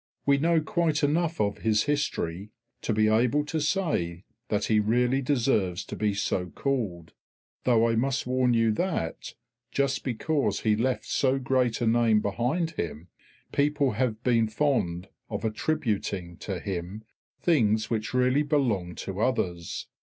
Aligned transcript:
We 0.25 0.39
know 0.39 0.61
quite 0.61 1.03
enough 1.03 1.39
of 1.39 1.59
his 1.59 1.83
history 1.83 2.49
to 2.81 2.91
be 2.91 3.07
able 3.07 3.45
to 3.45 3.59
say 3.61 4.23
that 4.49 4.63
he 4.65 4.79
really 4.79 5.21
deserves 5.21 5.85
to 5.85 5.95
be 5.95 6.15
so 6.15 6.47
called, 6.47 7.13
though 7.65 7.87
I 7.87 7.93
must 7.93 8.25
warn 8.25 8.55
you 8.55 8.71
that, 8.71 9.35
just 9.71 10.03
because 10.03 10.61
he 10.61 10.75
left 10.75 11.05
so 11.05 11.37
great 11.37 11.81
a 11.81 11.85
name 11.85 12.19
behind 12.19 12.71
him, 12.71 13.09
people 13.51 13.91
have 13.91 14.23
been 14.23 14.47
fond 14.47 15.07
of 15.29 15.45
attributing 15.45 16.35
to 16.37 16.59
him 16.59 17.03
things 17.39 17.91
which 17.91 18.11
really 18.11 18.41
belonged 18.41 18.97
to 19.05 19.19
others. 19.19 19.85